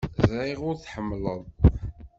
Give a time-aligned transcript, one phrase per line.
[0.31, 1.41] Ẓriɣ ur aɣ-tḥemmleḍ.